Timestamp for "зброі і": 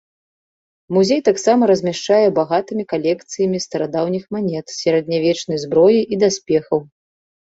5.65-6.21